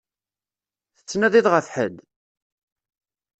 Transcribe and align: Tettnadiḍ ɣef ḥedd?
Tettnadiḍ 0.97 1.45
ɣef 1.49 1.67
ḥedd? 1.75 1.95